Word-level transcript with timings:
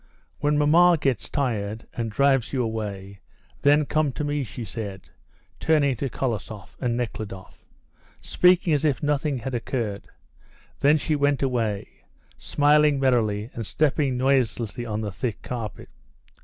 "When 0.39 0.57
mamma 0.57 0.97
gets 0.99 1.29
tired 1.29 1.81
of 1.83 1.87
you 1.89 1.89
and 1.93 2.11
drives 2.11 2.53
you 2.53 2.63
away, 2.63 3.19
then 3.61 3.85
come 3.85 4.11
to 4.13 4.23
me," 4.23 4.43
she 4.43 4.65
said, 4.65 5.11
turning 5.59 5.95
to 5.97 6.09
Kolosoff 6.09 6.75
and 6.81 6.97
Nekhludoff, 6.97 7.63
speaking 8.19 8.73
as 8.73 8.83
if 8.83 9.03
nothing 9.03 9.37
had 9.37 9.53
occurred; 9.53 10.07
then 10.79 10.97
she 10.97 11.15
went 11.15 11.43
away, 11.43 11.87
smiling 12.35 12.99
merrily 12.99 13.51
and 13.53 13.63
stepping 13.63 14.17
noiselessly 14.17 14.87
on 14.87 15.01
the 15.01 15.11
thick 15.11 15.43
carpet. 15.43 15.89